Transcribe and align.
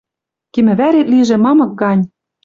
Кимӹ 0.53 0.73
вӓрет 0.79 1.07
лижӹ 1.11 1.37
мамык 1.43 1.71
гань. 1.81 2.03